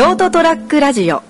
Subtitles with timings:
[0.00, 1.29] ショートトラックラジオ。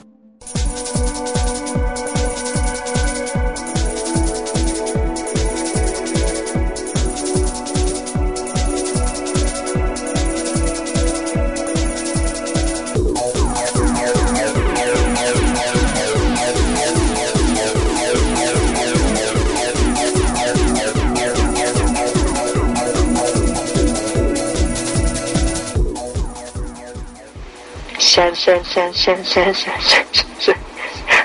[28.21, 30.71] シャンシャンシャンシャンシャンシャンシャンシャンシャン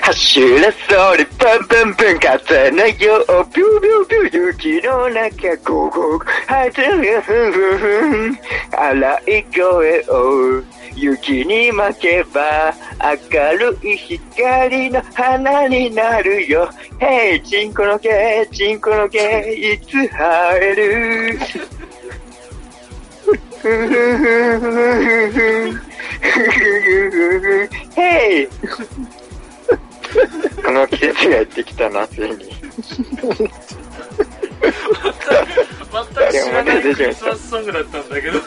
[0.06, 6.18] 走らそうでパンパンパン風のようビュービュービュー雪の中ゴーゴ。
[6.18, 8.38] ー風がふんふんふん
[8.72, 10.62] 荒い声を
[10.94, 16.70] 雪に負けば明るい光の花になるよ。
[16.98, 19.18] Hey チンコの毛チンコの毛
[19.52, 21.38] いつ生える。
[23.60, 25.82] ふんふんふんふんふ。
[25.82, 25.85] ん
[26.20, 28.48] ふん Hey!
[30.64, 32.36] この季節がやってきたな、ついに。
[32.36, 32.48] 全
[34.68, 34.74] く
[36.32, 38.40] 知らないクリスマスソングだったんだけど。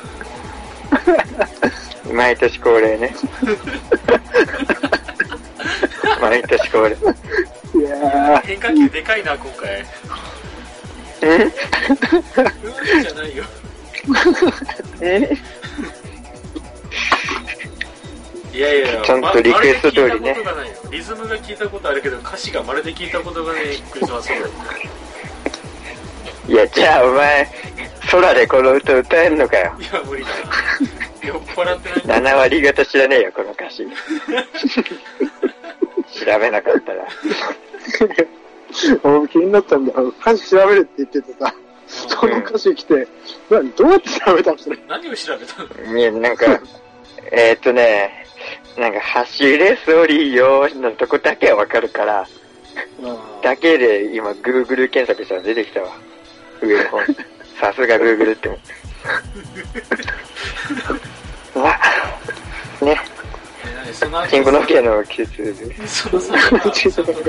[2.13, 3.15] 毎年恒例ね。
[6.21, 6.97] 毎年恒例。
[7.75, 9.85] いや変化球でかいな、今回。
[11.21, 11.43] え？
[11.43, 11.51] うん
[13.03, 13.43] じゃないよ。
[15.01, 15.37] え？
[18.59, 20.35] いやいや、ちゃんとリクエスト通りね
[20.91, 24.49] リズムが聞いたことあるけど、歌詞がまるで聞いたことがないクリスマスソング。
[26.53, 27.49] いや、じゃあお前、
[28.11, 29.73] 空でこの歌歌えんのかよ。
[29.79, 30.29] いや、無理だ。
[31.25, 32.33] 酔っ払ってないんだ。
[32.33, 33.87] 7割方知らねえよ、この歌詞。
[36.25, 37.07] 調べなかったら。
[38.73, 40.13] ー、俺も気になったんだよ。
[40.19, 41.53] 歌詞調べるって言っててさ、
[41.87, 43.07] その歌詞来て、
[43.49, 44.77] などうやって調べたのそれ？
[44.89, 45.97] 何を調べたの？
[45.97, 46.45] いや、なんか、
[47.31, 48.25] えーっとね、
[48.79, 52.25] なんか、走れそりよのとこだけはわかるから、
[53.43, 55.89] だけで今、Google 検索したら出てきたわ。
[56.61, 57.17] 上の方に。
[57.59, 58.73] さすが Google って思って。
[61.59, 61.77] うわ、
[62.81, 62.97] ね、
[64.29, 65.53] チンコの毛の季節で。
[65.87, 66.73] そのその歌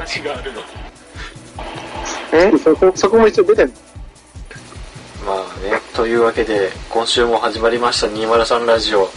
[0.07, 0.61] 詞があるの。
[2.57, 3.75] んそこ、そこも一応出てんの？
[5.27, 5.39] まあ
[5.69, 9.11] ね、というわけで、今週も始まりました203ラジオ。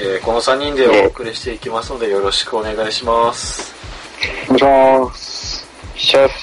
[0.00, 3.74] えーこの3人でお送りしていきますので、よろしくお願いします。
[4.48, 5.10] お願い
[5.98, 6.38] します。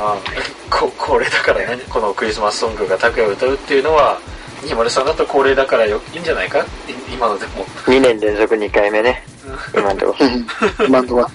[0.00, 0.16] あ
[0.68, 4.18] こ、これだからね、このクリスマスソングが拓也を歌うっていうのは、
[4.62, 6.58] 203だと恒例だからよいいんじゃないか？
[6.58, 6.64] い
[7.12, 7.64] 今のでも。
[7.86, 9.22] 2年連続2回目ね。
[9.72, 10.16] 今んとこ。
[10.20, 10.86] うん。
[10.86, 11.30] 今んとこは。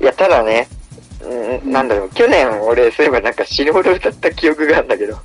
[0.00, 0.68] いや、ただね、
[1.22, 5.18] うんなんだろう、去年俺、そういえばなんか死ぬほど歌った記憶があるんだけど、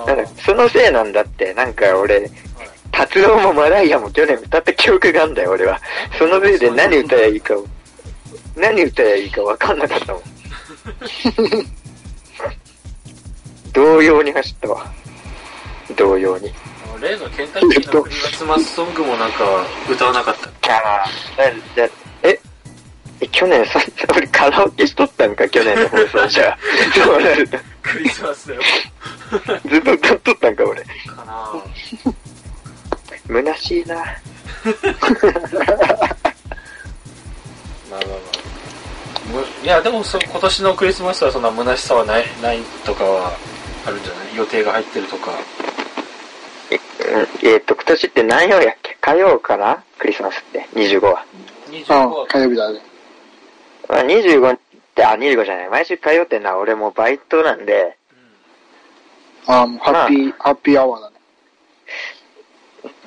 [0.00, 0.06] うん。
[0.06, 2.30] なんだそのせいなんだって、なんか俺、
[3.00, 5.80] 達郎もマライアも去年歌った記憶があるんだよ、俺は。
[6.18, 7.66] そのせいで何歌えばいいかを、
[8.56, 10.22] 何歌えばいいか分かんなかったもん。
[13.72, 14.92] 同様に走ったわ。
[15.96, 16.52] 同様に。
[17.00, 20.74] 例のケンタッキーのクリスマスソングもなんか歌わなかった。
[20.74, 21.06] ああ、
[21.74, 21.90] だ、だ、
[22.22, 22.38] え、
[23.22, 23.78] え、去年そ、
[24.14, 26.58] 俺カラオケしとったんか、去年の放送じゃ。
[26.94, 27.56] そうなると。
[27.82, 28.62] クリスマスだよ。
[29.70, 30.82] ずっと歌っとったんか、俺。
[30.82, 31.54] かな
[33.30, 33.94] 虚しいな。
[33.96, 34.04] まあ
[37.92, 38.18] まあまあ。
[39.32, 43.32] むいや、でもそ今年のクリスマスはそんな虚しさはない、ないとかは
[43.86, 44.36] あるんじゃない？
[44.36, 45.32] 予定が入ってるとか。
[46.70, 46.78] え、う
[47.18, 48.96] んえーっと、今年って何曜やっけ？
[49.00, 49.82] 火曜かな？
[49.98, 51.24] クリスマスって、25は。
[51.70, 52.80] 25うんは、火曜日だね。
[53.88, 54.58] まあ、25っ
[54.94, 55.68] て、あ、25じゃない。
[55.68, 57.96] 毎週火曜ってな、俺もうバイトなんで、
[59.46, 61.09] ああ、もうハッピー、ハッピーアワーだね。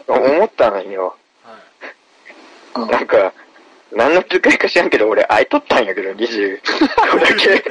[0.08, 1.16] 思ったのよ。
[2.76, 3.34] なんか、
[3.92, 6.60] 何の使いか知らんけど、俺、会いとったんやけど、25
[7.20, 7.64] だけ。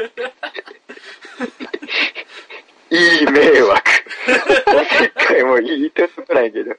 [2.96, 3.82] いい迷惑。
[4.66, 6.76] おせっかいもいいとこないけど。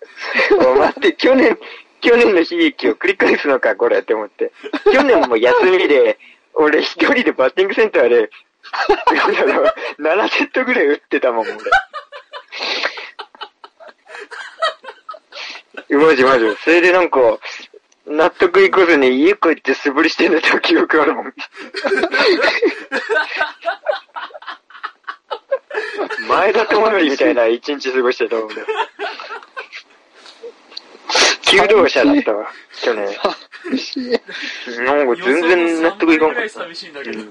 [0.69, 1.57] お待って、去年、
[2.01, 4.51] 去年の悲劇を繰り返すのか、これって思って。
[4.91, 6.17] 去年も休みで、
[6.53, 8.29] 俺一人でバッティングセンターで、
[9.15, 11.55] なんだろう、7セットぐらい打ってたもん、俺。
[15.89, 16.45] マジマジ。
[16.63, 17.19] それでなんか、
[18.05, 21.33] 納得いかずに家帰って素振りして寝た記憶あるもん。
[26.27, 28.55] 前田智則みたいな一日過ごしてたもんね。
[31.45, 33.07] 求道者だったわ、去年。
[33.63, 34.09] 寂しい。
[34.81, 37.23] なんか全然納得いかんかっ予想の3倍ぐらい寂しいんだけど。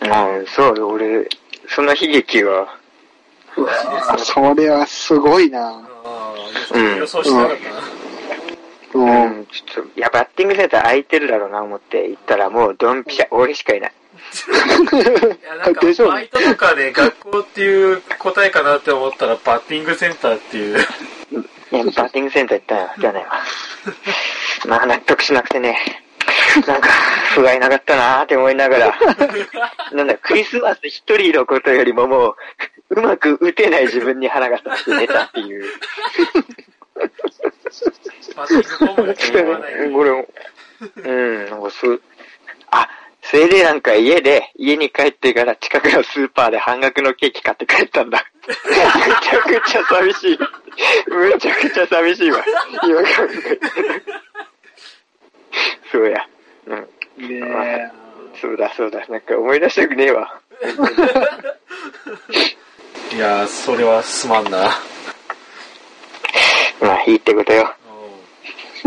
[0.00, 0.22] た。
[0.22, 1.28] うん、そうよ、俺、
[1.68, 2.78] その悲劇が、
[3.56, 5.88] うわそれはすごいな。
[6.72, 7.80] うん予想してなかったな。
[8.94, 8.98] う。
[8.98, 13.92] うんん、ちょっと、いや、バッティングセンター空いてるだろうな思って行ったらもうドンピシャ、俺しかいない。
[13.92, 20.78] いや、なんか、バイトとかで学校っていう答えかなって思ったら、バッティングセンターっていう。
[21.72, 23.42] いや、バッティングセンター行ったよ、去年は。
[24.66, 25.78] まあ、納得しなくてね。
[26.66, 26.88] なんか、
[27.34, 28.98] 不甲斐なかったなーって思いながら。
[29.92, 32.36] なんだ、クリスマス一人のことよりももう、
[32.90, 35.64] うまく打てない自分に腹が立って寝たっていう。
[38.36, 39.74] まらない。
[39.74, 40.26] うん俺も、
[40.96, 42.02] うん、なんかそう、
[42.70, 42.88] あ、
[43.22, 48.24] それでなんか家で、家に帰ってから近くのスーパーで半額のケーキ買って帰ったんだ。
[48.46, 48.54] む
[49.22, 50.38] ちゃくちゃ寂しい。
[51.08, 52.44] むちゃくちゃ寂しいわ。
[52.82, 53.06] 今考
[53.52, 54.00] えたら
[55.92, 56.26] そうや。
[56.66, 57.28] うん。
[57.28, 57.92] ね
[58.40, 59.06] そうだそうだ。
[59.08, 60.40] なんか思い出したくねえわ。
[63.12, 64.70] いやー、それはすまんな。
[66.80, 67.74] まあいいってことよ。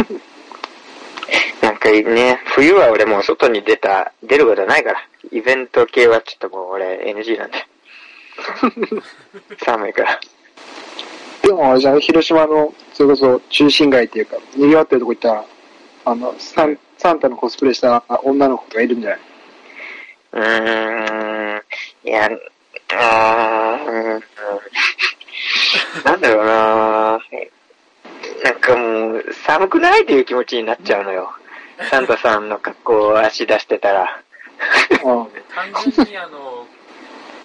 [0.01, 4.99] うなんかね、冬は俺もう外に出た、出ることないから。
[5.31, 7.57] イベント系はちょっともう俺 NG なんで。
[9.63, 10.19] 寒いから。
[11.43, 15.45] でもあれじゃあ、広島の、それこそ中心街っていうか、賑わってるとこ行ったら、
[16.05, 19.19] あの、サンサンタのコスプレした女の子がいるんじゃない？
[20.33, 21.61] うーん、
[22.05, 22.29] いや、
[22.95, 24.23] あーうん
[26.05, 27.19] なんだろうな
[28.43, 31.31] なんかもう、寒くないっていう気持ちになっちゃうのよ。
[31.89, 34.21] サンタさんの格好を足出してたら。
[35.03, 35.27] うんん。
[35.53, 36.67] 単純にあの、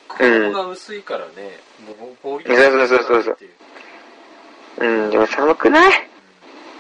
[0.09, 1.59] 衣が薄いからね、
[2.57, 3.39] そうそうそうそう
[4.79, 4.87] う。
[4.87, 6.09] うん、でも寒くない？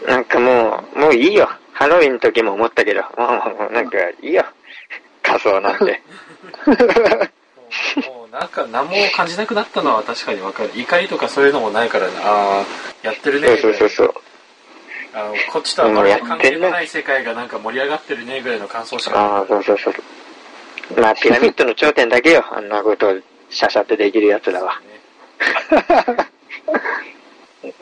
[0.06, 1.48] なんかもう、もういいよ。
[1.72, 3.20] ハロウィンの時も思ったけど、もう、
[3.62, 4.44] もうなんかいいよ。
[5.22, 6.02] 仮装なんて。
[8.06, 10.70] もうなんか何も感じなくなったのは確かにわかる。
[10.74, 14.14] 怒りとかそういうのもないからね、ああ、やってるねそうそうそうそう。
[15.14, 21.00] あのこっちとはまるで関係のない世界がなんか盛り上がってるねぐらいの感想しかああ、そうそうそう。
[21.00, 22.44] まあ、ピラミッドの頂点だけよ。
[22.50, 23.14] あんなこと、
[23.50, 24.80] シャシャってできるやつらは。
[25.78, 26.04] だか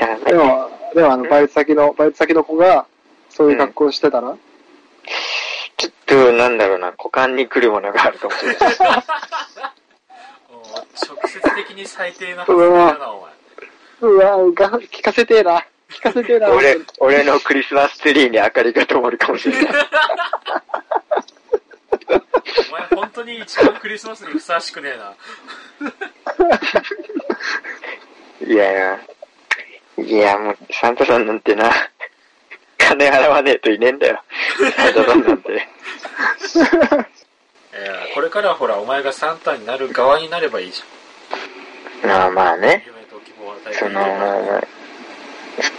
[0.07, 2.87] らね でも、でもあの、バイト先の、バイト先の子が、
[3.29, 4.37] そういう格好してたら、
[5.77, 8.59] ちょっと、なんだろうな、股間に来るものがあるかもしれない。
[11.39, 13.31] も う直接的に最低な発言だな、お前。
[14.01, 15.65] うわ、が、聞かせてえな。
[15.91, 16.51] 聞かせてえな。
[16.51, 19.73] 俺、俺のクリスマスツリーに明かりが灯るかもしれない。
[22.69, 25.15] お前本当に一番クリスマスにふさわしくねえな。
[28.47, 29.01] いやいや、
[29.99, 31.71] いや、もう、サンタさんなんてな、
[32.79, 34.23] 金払わねえといねえんだよ。
[34.77, 35.53] サンタさんなんて。
[35.53, 35.57] い
[37.79, 40.85] や、これからはほら、お前がサンタになる側になればいいじゃ
[42.07, 42.61] まあまあん。
[42.61, 42.85] ね。
[43.73, 44.01] その、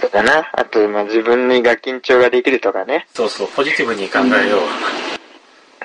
[0.01, 0.49] そうだな。
[0.53, 3.07] あと、まあ自分にが緊張ができるとかね。
[3.13, 4.61] そうそう、ポジティブに考えよう。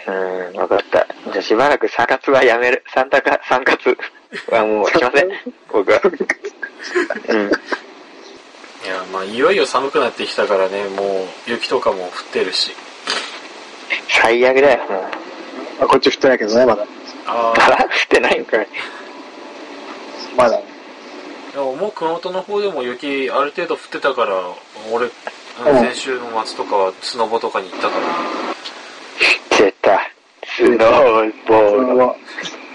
[0.05, 1.07] うん、わかった。
[1.33, 2.85] じゃあしばらくサ活はやめる。
[2.93, 3.97] サンタか、サ活
[4.51, 5.29] はもうしません。
[5.71, 6.01] 僕は。
[7.29, 7.51] うん。
[8.85, 12.75] いや、まあ、いよいよ寒くなってきたからね、もう、雪とかも降ってるし。
[14.09, 15.85] 最悪だよ、もう。
[15.85, 16.87] あこっち降ってないけどね、まだ。
[17.27, 18.67] ああら 降ってないんかい。
[20.37, 20.65] まだね。
[21.53, 24.37] あ、でももう熊本の方でも雪ある程度降ってたから、
[24.93, 25.09] 俺、
[25.91, 28.07] 先週の末とかはスノボとかに行ったから。
[29.59, 30.01] 出た。
[30.47, 31.95] スノーボそード。
[31.95, 32.17] の、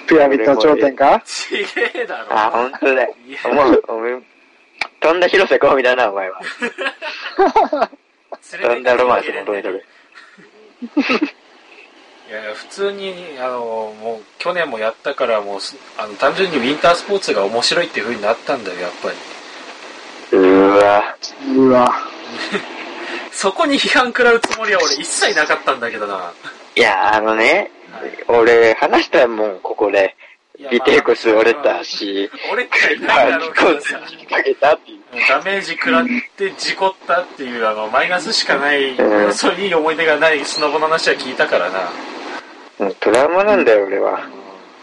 [0.08, 1.22] ピラミッドの頂点か？
[1.26, 2.26] ちげえだろ。
[2.30, 3.40] あ、ほんとだよいや。
[3.46, 4.22] 思う、お前、
[5.00, 6.42] 飛んだ広瀬香美だな、お前は。
[8.42, 9.86] 飛んだロマンス求めとる。
[12.30, 19.16] いや普通に、あの、もう、去年もやったから、もうす、あの、単純にウィンタースポーツが面白いっていう風になったんだよ、やっぱり。
[20.38, 21.18] うーわ。
[21.56, 21.96] うわ。
[23.32, 26.34] そこに批判食らうつもりは俺一切なかったんだけどな。
[26.76, 27.72] いや、あのね、
[28.28, 30.16] 俺、話したもん、ここで。
[30.60, 34.02] 尾てい骨折れたし、俺っかいまあ、ないだろうけコンどさ。
[34.10, 35.00] にかけたっていう。
[35.30, 36.06] ダメージ食らっ
[36.36, 41.92] て事故ったっていう、あの、マイナスしかない、うんそういういい思い出がないスノボの話は聞いたからな。
[42.80, 44.20] うんトラウマなんだよ、俺は。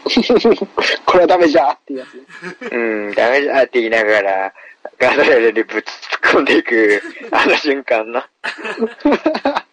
[1.07, 2.73] これはダメじゃっていうやつ。
[2.73, 2.77] う
[3.11, 4.53] ん、ダメだって言いながら、
[4.99, 5.91] ガードレールにぶち突
[6.29, 8.29] っ込んでいく、あの瞬間な。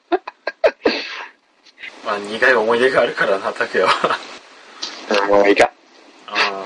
[2.05, 3.89] まあ、苦い思い出があるからな、竹は。
[5.09, 5.69] うんもういいか。
[6.27, 6.63] あ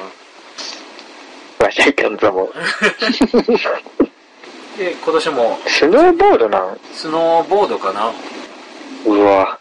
[1.59, 2.53] わしはいかんぞ、もう。
[2.53, 3.67] ー
[4.77, 6.79] で、今年も、スノーボードなん？
[6.93, 8.11] スノーボードかな。
[9.05, 9.54] うわ。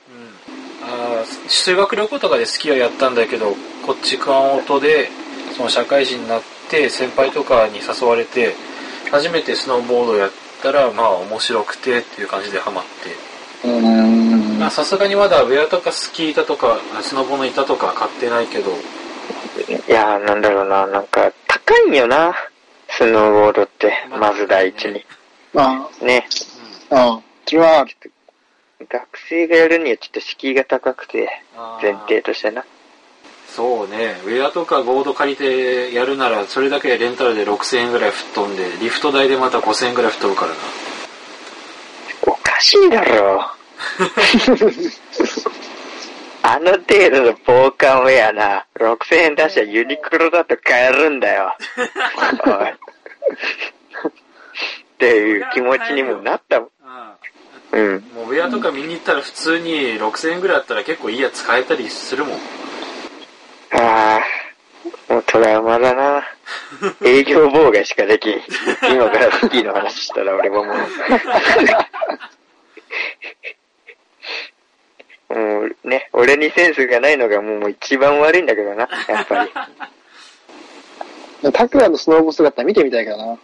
[1.57, 3.55] 修学旅行とかでスキーはやったんだけど、
[3.87, 5.11] こっち熊本で、
[5.57, 8.55] その社会人になって、先輩とかに誘われて、
[9.11, 10.31] 初めてスノーボードをやっ
[10.65, 14.71] ったら、まあ面白くてっていう感じでハマって。
[14.71, 22.35] さすがにまだウェアとかスキー板とか、スノボの板とか買ってないけど、いやー、なんだろうな、なんか、高いんよな。
[22.89, 25.05] スノーボードって、まず第一に。
[25.55, 26.27] あね。
[26.91, 27.23] あ、うん。
[27.47, 27.97] それはある。
[28.89, 31.29] 学生がやるにはちょっと敷居が高くて、
[31.83, 32.65] 前提としてな。
[33.55, 40.57] そうね、ウェアとかボード借りてやるなら、それだけでレンタルで6000円ぐらい吹っ飛んで、リフト代でまた5000円ぐらい吹っ飛ぶからな。
[42.27, 43.47] おかしいだろ。
[46.47, 51.57] あの程度の防寒ウェアな、6000円出しゃユニクロだと買えるんだよ。
[54.95, 56.71] っていう気持ちにもなったもん。
[57.73, 58.05] うん。
[58.35, 62.39] もうウェアとか見に行ったら普通に6000円ぐらいあったら結構いいやつ買えたりするもん。
[63.73, 64.21] ああ、
[65.13, 66.25] もうトラウマだな。
[67.07, 68.43] 営業妨害しかできん。
[68.91, 70.77] 今からスキーの話したら俺ももう。
[75.35, 79.51] もうね、俺にセンスがないのがもう一番悪いんだけどな、やっぱり。
[81.53, 83.39] タクラのスノーボ姿見てみたいからな。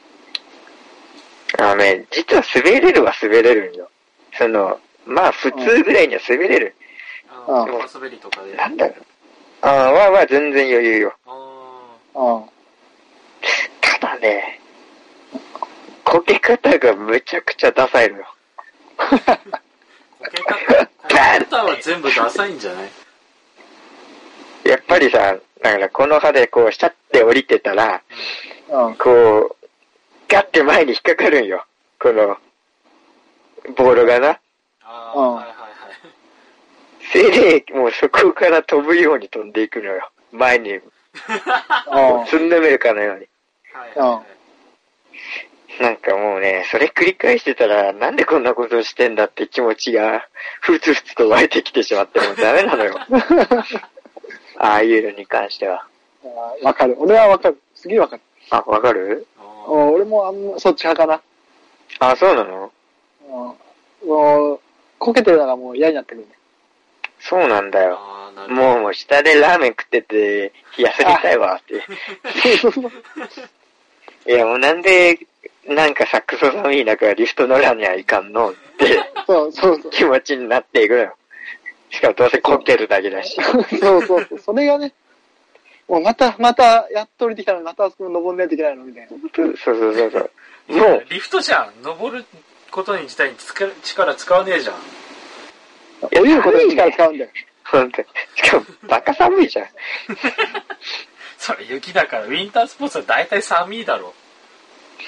[1.58, 3.90] あのね、実は滑れるは滑れるんよ。
[4.38, 6.74] その、まあ普通ぐらいには滑れる。
[7.28, 8.54] あうんあ、滑りとかで。
[8.54, 8.96] なんだろう。
[9.62, 11.14] ああ、まあまあ全然余裕よ。
[11.26, 11.32] あ
[12.14, 12.44] うん。
[13.80, 14.60] ただね、
[16.04, 18.24] こけ方がむちゃくちゃダサいのよ。
[18.98, 19.18] ーこ
[20.30, 22.90] け方、こけ方は全部ダサいんじゃない？
[24.64, 28.02] やっぱりさ、だからこの歯でこう、シャッて降りてたら、
[28.70, 28.94] うん。
[28.96, 29.56] こう、
[30.28, 31.64] ガッて前に引っかかるんよ。
[31.98, 32.36] この、
[33.76, 34.28] ボールがな。
[34.82, 35.72] ああ、うんはいはいはい。
[37.12, 40.10] それで、もうそこから飛ぶように飛んでいくのよ。
[40.32, 40.82] 前に、うん。
[42.26, 43.26] つんのめるかのように。
[43.72, 44.40] はいはいはい
[45.80, 50.26] なんかもうね、それ繰り返してたら、なんでこんなことをしてんだって気持ちが、
[50.60, 52.98] ふつふつと湧いてきてしまってもうダメなのよ。
[54.58, 55.86] ああいうのに関しては。
[56.22, 56.96] あわかる。
[56.98, 57.58] 俺はわかる。
[57.74, 58.22] すげえわかる。
[58.50, 59.26] あ、わかる？
[59.68, 61.22] 俺もあんまそっち派か
[62.00, 62.60] あ、そうなの？
[62.60, 62.70] な。
[63.30, 64.08] うん。
[64.08, 64.60] もう、
[64.98, 66.32] こけてるのがもう嫌になってくるね。
[67.20, 67.98] そうなんだよ。
[68.48, 71.74] もうもう下でラーメン食ってて、休みたいわって。
[74.30, 75.18] いやもうなんで、
[75.66, 79.90] なんかサクソ寒い中リフト乗らにはいかんのってそうそうそう。
[79.90, 81.16] 気持ちになっていくのよ。
[81.90, 83.36] しかもどうせこけるだけだし。
[83.42, 83.62] そう
[84.02, 84.38] そうそう。
[84.38, 84.92] それがね、
[85.88, 89.08] もうまた、また、やっと降りてきたのに、またあそこに登んないといけないのみたいな。
[89.08, 90.30] そうそうそうそう。
[90.68, 91.82] もう、リフトじゃん。
[91.82, 92.24] 登る
[92.70, 94.76] ことに自体につか力使わねえじゃん。
[96.10, 97.30] や降りることに力使うんだよ。
[97.64, 98.02] ほんと。
[98.34, 99.66] しかも、バカ寒いじゃん。
[101.38, 104.14] それ雪だから、ウィンタースポーツは大体寒いだろ。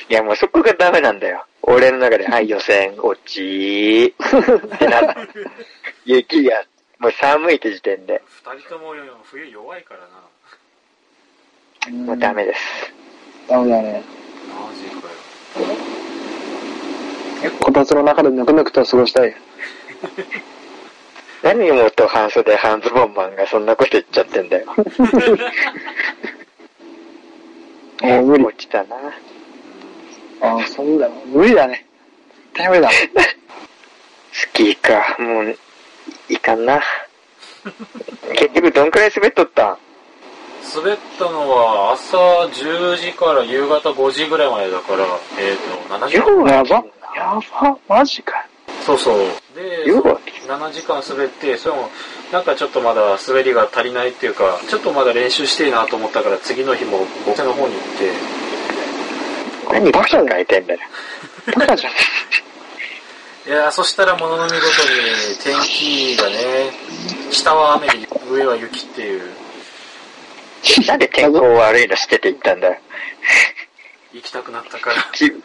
[0.09, 1.47] いやもうそこがダメなんだよ。
[1.62, 5.26] 俺の中で、はい、予選、落ちーってなった。
[6.04, 6.64] 雪が、
[6.99, 10.07] もう寒いって時点で、二人とも冬弱いからな。
[12.07, 12.61] もうダメです。
[13.49, 14.02] ダメだね。
[14.49, 15.09] マジか
[15.87, 15.92] よ。
[17.61, 19.35] こたつの中でぬくぬくと過ごしたい。
[21.43, 24.67] 何をもっと半袖半ズボンマンがそんなこと言っちゃってんだよ。
[28.03, 28.45] もう無理。
[28.45, 28.97] 落ちたな。
[30.41, 31.13] ああ、そうだよ。
[31.27, 31.85] 無理だね。
[32.55, 32.91] 絶対無理だ。
[34.33, 35.57] スキーか、もう、
[36.29, 36.83] いかんな。
[38.35, 39.73] 結局どんくらい滑っとった？
[39.73, 39.79] ん
[40.75, 45.04] 滑ったのは朝10時から夕方5時ぐらいまでだから、
[45.38, 45.57] えっ、
[45.88, 46.45] と、7時間。
[46.50, 46.76] やば。
[47.16, 47.78] やば。
[47.88, 48.45] マジかよ。
[48.85, 49.16] そうそう。
[49.54, 50.02] で、よう
[50.49, 51.90] 7時間滑って、それも、
[52.33, 58.12] なんかちょっとまだ滑りが足りないっていうか、ちょっとまだ練習してえなと思ったから、次の日も僕の方に行って、
[59.73, 60.81] 何バカ書いてんだよ。
[61.54, 61.92] バカじゃん。
[63.45, 66.71] いやーそしたら物の見事に天気がね、
[67.33, 69.23] 下は雨で上は雪っていう、
[70.87, 72.76] なんで天候悪いのしてて行ったんだよ。
[74.12, 74.97] 行きたくなったから。
[75.12, 75.42] ちう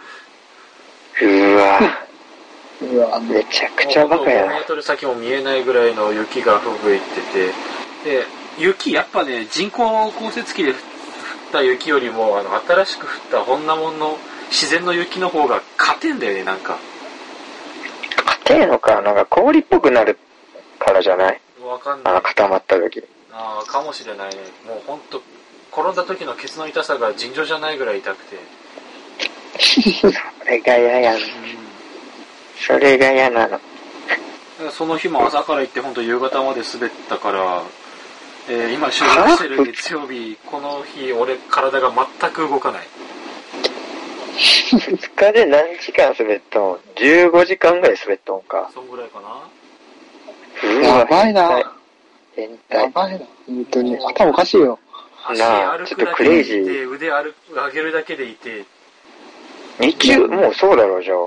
[1.22, 1.80] ーわ
[2.82, 7.22] うわ、めちゃくちゃバカ5やメートル先も見えないぐらいの雪が吹雪いて
[8.04, 8.26] て、で、
[8.60, 10.78] 雪、やっぱね、人工降雪機で降っ
[11.52, 14.18] た雪よりも、あの、新しく降ったほんなもんの
[14.52, 16.78] 自然の雪の方が勝てんだよね、なんか。
[18.46, 20.20] 硬いのか、なんか氷っぽくなる
[20.78, 22.22] からじゃないわかんないあの。
[22.22, 23.04] 固まった時。
[23.40, 24.36] ああ、かもしれないね。
[24.66, 25.22] もうほんと、
[25.72, 28.38] 転んだ時のケツの痛さが尋常じゃないぐらい痛くて。
[30.02, 30.08] そ
[30.46, 31.20] れが嫌やな。
[32.66, 33.60] それが嫌なの。
[34.72, 37.64] その日も朝から行ってほんと夕方まで滑ったから、
[38.50, 42.88] えー今収録してる月曜日、この日俺体が全く動かない。
[44.72, 48.72] 2日で何時間滑っとん ?15 時間ぐらい滑っとんか。
[48.74, 49.48] そんぐらいかな
[50.64, 51.77] うやばいな。
[52.38, 52.90] 変や態。
[52.92, 53.26] ばいな。
[53.48, 53.98] 本当に。
[53.98, 54.78] 頭おかしいよ。
[55.26, 58.66] 足なあ歩ちょっとクレイジー腕歩く上げるだけでいて、
[59.80, 61.18] 日中、もうそうだろう、じゃあ。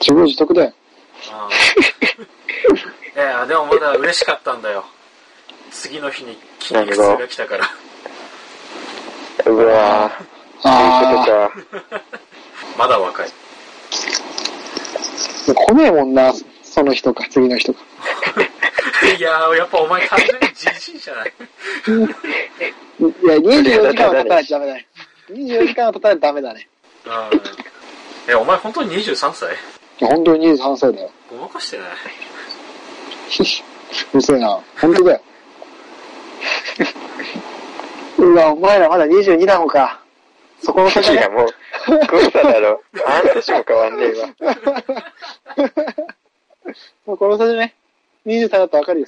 [0.00, 0.72] 自業自得だよ。
[1.30, 4.84] ああ いや、でもまだ嬉しかったんだよ。
[5.70, 7.70] 次の日に筋肉痛が来たから。
[9.46, 10.12] うわぁ。
[10.64, 11.24] あそういうこ
[11.88, 12.02] とか。
[12.76, 13.28] まだ若い。
[15.48, 15.54] あ。
[15.54, 16.32] 来ねえもんな。
[16.62, 17.80] その人か、次の人か。
[19.18, 21.32] いやー、やっぱお前単純にじじいじゃないい
[21.90, 24.86] や、24時間は経たないとダメだね。
[25.30, 26.68] 24時間は経たないとダメだね。
[27.06, 27.12] うん。
[28.32, 29.56] え、お前本当に23歳い
[30.04, 31.10] や本当に23歳だよ。
[31.30, 31.88] ごまかしてない？
[34.12, 34.60] うるせえな。
[34.80, 35.20] 本当だよ。
[38.18, 40.00] うわ、お前らまだ22なのか。
[40.62, 41.48] そこの差じゃねいや、もう、
[42.06, 42.82] 誤差だろ。
[43.04, 44.28] 半年も変わんねえわ。
[47.06, 47.74] もうこの差じゃね。
[48.26, 49.06] 23だとわかるよ。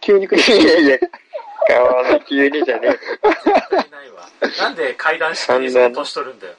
[0.00, 0.60] 急に来る。
[0.60, 0.98] いやいや、
[1.66, 2.96] 変わんない、急にじゃねない
[4.12, 4.28] わ。
[4.58, 6.54] なんで階段式に年取るんだよ。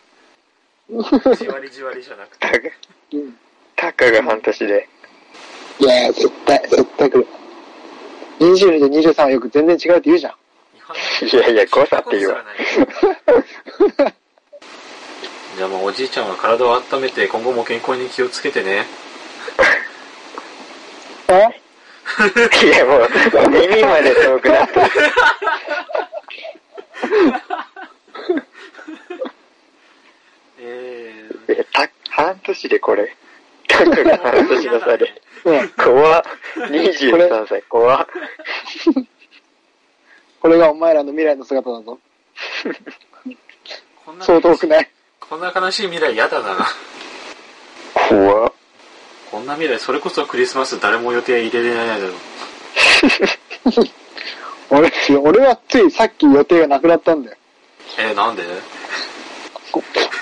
[1.35, 2.73] じわりじわりじゃなくて。
[3.13, 3.17] え。
[3.75, 4.89] たか、が半年で。
[5.79, 7.27] いやいや、絶対、絶対来る。
[8.39, 10.33] 22と23はよく全然違うって言うじゃん。
[11.27, 12.43] いやいや、誤差って言うわ。
[15.57, 18.85] じゃあもうおじいちゃんは体を温めて今後も健康に気をつけてね。
[21.27, 21.61] え？
[22.63, 23.09] いや、もう、
[23.49, 24.81] 耳まで遠くなった。
[30.61, 33.15] ええ、た、半年でこれ。
[33.67, 35.21] たかが半年の差で。
[35.45, 35.69] うん。
[35.69, 36.23] 怖っ。
[36.55, 38.07] 23歳、怖っ。
[40.41, 41.99] これがお前らの未来の姿だぞ。
[42.65, 43.37] ー、
[44.05, 44.89] こんなそう遠くない。
[45.19, 46.67] こんな悲しい未来嫌だな。
[47.93, 48.53] 怖っ。
[49.39, 52.15] こんな未来、それこそクリスマス誰も予定入れれないだろう。
[54.75, 57.37] 俺、俺はついさっき予定がなくなったんだよ。
[57.97, 58.43] えー、なんで？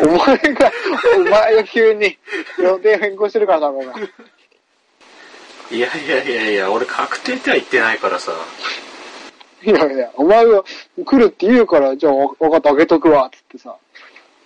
[0.01, 0.71] お前が、
[1.17, 2.15] お前が急に
[2.59, 3.93] 予定変更してるからだろうが。
[5.71, 8.33] いやいやいやいや、俺確定っては言ってないからさ。
[9.63, 10.63] いやいや、お前が
[11.03, 13.75] 来るって言うから、じゃあわ分かった、あげとくわ、つってさ。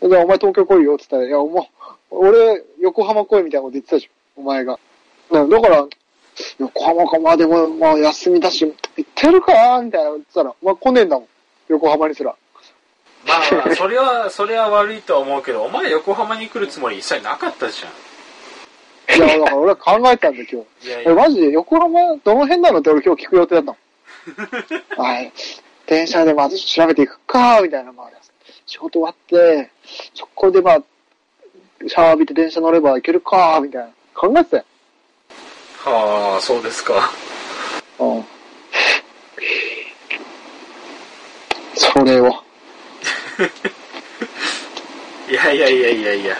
[0.01, 1.67] じゃあお前東京来いよ、つったら、いや、も
[2.09, 4.79] う、俺、横浜来いみたいなこと言ってたじゃん、お前が。
[5.31, 5.87] だだから、
[6.59, 8.65] 横浜か、まあでも、まあ休みだし、
[8.97, 11.27] 行ってるかみたいな言ってたら、まあ来ねえんだもん。
[11.69, 12.35] 横浜にすら。
[13.25, 17.91] まあまあ、それは、 それは悪いとは思うけど、お前横浜に来るつもり一切なかったじゃん。
[19.17, 20.67] いや、だから俺は考えたんだよ、今日。
[20.85, 21.41] え、いやいや、マジ？
[21.41, 22.79] で横浜、どの辺なの？
[22.79, 23.77] って俺今日聞く予定だったもん。
[24.97, 25.31] はい。
[25.85, 28.09] 電車でまず調べていくか、みたいな、まあ、
[28.65, 29.69] 仕事終わって、
[30.13, 30.81] そこでまあ、
[31.87, 33.89] シャワー浴びて電車乗れば行けるか、みたいな。
[34.13, 34.63] 考えてたよ。
[35.83, 37.11] はあ、そうですか。
[37.99, 38.25] うん。
[41.75, 42.27] それを。
[45.29, 46.37] いやいやいやいやいや。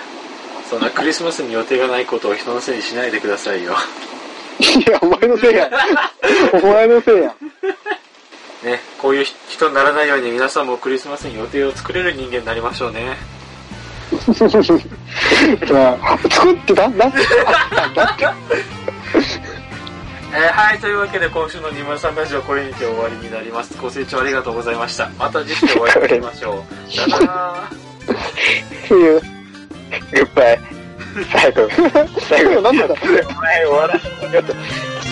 [0.69, 3.75] そんなクリスマスに予定がないことを人のせいにしないでくださいよ。
[4.60, 5.69] いや、お前のせいや。
[6.53, 7.36] お前のせいや。
[8.63, 13.17] ね、こういう人にならないように皆さんもクリスマスに予定を作れる人間になりましょうね。
[15.71, 16.88] まあ、作ってた？
[16.89, 17.93] な、あったん？
[17.93, 18.26] だって。
[20.34, 23.78] えーはい、というわけで今週の203ラジオこれにて終わりになります。
[23.82, 25.10] ご清聴ありがとうございました。
[25.19, 26.91] また次週お会いしましょう。
[26.93, 27.54] さよなら。
[28.84, 29.21] っていう。
[29.21, 30.60] グッバイ。
[31.34, 31.67] 最後、
[32.30, 32.97] 最後、なんだろう？
[33.30, 34.54] お前終わらせようと、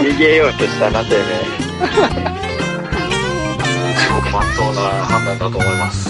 [0.02, 1.24] 逃げようとしたな、てめえ。
[3.98, 6.10] すごくまっとうな判断だと思います。